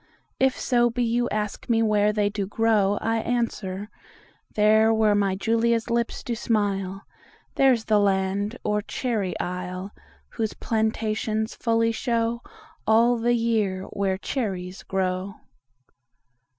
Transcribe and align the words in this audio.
If 0.39 0.59
so 0.59 0.89
be 0.89 1.03
you 1.03 1.29
ask 1.29 1.69
me 1.69 1.83
whereThey 1.83 2.33
do 2.33 2.47
grow, 2.47 2.97
I 3.01 3.17
answer: 3.17 3.91
ThereWhere 4.55 5.15
my 5.15 5.35
Julia's 5.35 5.91
lips 5.91 6.23
do 6.23 6.33
smile; 6.33 7.03
There's 7.53 7.85
the 7.85 7.99
land, 7.99 8.57
or 8.63 8.81
cherry 8.81 9.39
isle, 9.39 9.91
Whose 10.29 10.55
plantations 10.55 11.53
fully 11.53 11.91
showAll 11.91 13.21
the 13.21 13.33
year 13.35 13.83
where 13.93 14.17
cherries 14.17 14.81
grow. 14.81 15.35